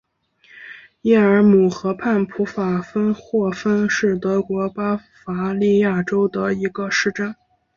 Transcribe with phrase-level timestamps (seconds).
[1.03, 7.35] 伊尔姆河畔普法芬霍芬是德国巴伐利亚州的一个市镇。